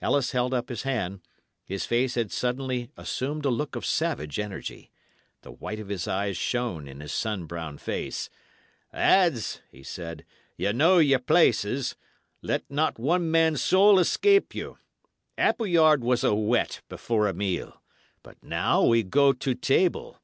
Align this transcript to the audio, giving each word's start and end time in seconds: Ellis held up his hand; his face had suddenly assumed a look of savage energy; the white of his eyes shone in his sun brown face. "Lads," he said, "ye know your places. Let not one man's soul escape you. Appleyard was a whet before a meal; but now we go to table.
Ellis 0.00 0.30
held 0.30 0.54
up 0.54 0.70
his 0.70 0.84
hand; 0.84 1.20
his 1.62 1.84
face 1.84 2.14
had 2.14 2.32
suddenly 2.32 2.88
assumed 2.96 3.44
a 3.44 3.50
look 3.50 3.76
of 3.76 3.84
savage 3.84 4.38
energy; 4.38 4.90
the 5.42 5.52
white 5.52 5.78
of 5.78 5.88
his 5.90 6.08
eyes 6.08 6.38
shone 6.38 6.88
in 6.88 7.00
his 7.00 7.12
sun 7.12 7.44
brown 7.44 7.76
face. 7.76 8.30
"Lads," 8.94 9.60
he 9.70 9.82
said, 9.82 10.24
"ye 10.56 10.72
know 10.72 10.96
your 10.96 11.18
places. 11.18 11.94
Let 12.40 12.64
not 12.70 12.98
one 12.98 13.30
man's 13.30 13.60
soul 13.62 13.98
escape 13.98 14.54
you. 14.54 14.78
Appleyard 15.36 16.02
was 16.02 16.24
a 16.24 16.34
whet 16.34 16.80
before 16.88 17.28
a 17.28 17.34
meal; 17.34 17.82
but 18.22 18.42
now 18.42 18.82
we 18.82 19.02
go 19.02 19.34
to 19.34 19.54
table. 19.54 20.18